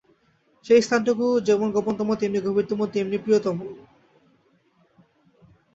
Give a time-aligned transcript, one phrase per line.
[0.65, 3.57] সেই স্থানটুকু যেমন গোপনতম, তেমনি গভীরতম, তেমনি প্রিয়তম।